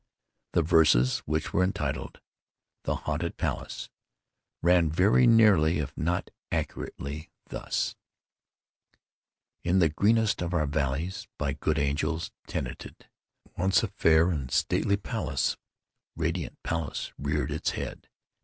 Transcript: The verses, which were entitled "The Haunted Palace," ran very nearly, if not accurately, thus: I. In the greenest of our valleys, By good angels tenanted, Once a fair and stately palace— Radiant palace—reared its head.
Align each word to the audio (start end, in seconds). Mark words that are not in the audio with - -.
The 0.53 0.63
verses, 0.63 1.19
which 1.27 1.53
were 1.53 1.63
entitled 1.63 2.19
"The 2.85 2.95
Haunted 3.05 3.37
Palace," 3.37 3.87
ran 4.63 4.89
very 4.89 5.27
nearly, 5.27 5.77
if 5.77 5.95
not 5.95 6.31
accurately, 6.51 7.29
thus: 7.49 7.95
I. 8.03 8.97
In 9.69 9.77
the 9.77 9.89
greenest 9.89 10.41
of 10.41 10.55
our 10.55 10.65
valleys, 10.65 11.27
By 11.37 11.53
good 11.53 11.77
angels 11.77 12.31
tenanted, 12.47 13.09
Once 13.55 13.83
a 13.83 13.89
fair 13.89 14.31
and 14.31 14.49
stately 14.49 14.97
palace— 14.97 15.55
Radiant 16.15 16.57
palace—reared 16.63 17.51
its 17.51 17.69
head. 17.77 18.09